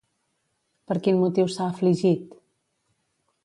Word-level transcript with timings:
Per 0.91 0.97
quin 1.07 1.21
motiu 1.25 1.51
s'ha 1.57 1.67
afligit? 1.75 2.35